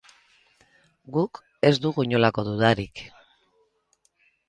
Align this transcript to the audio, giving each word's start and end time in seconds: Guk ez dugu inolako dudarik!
Guk 1.17 1.41
ez 1.71 1.73
dugu 1.85 2.07
inolako 2.09 2.49
dudarik! 2.51 3.07